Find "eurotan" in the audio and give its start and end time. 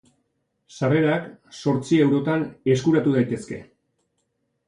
2.07-2.45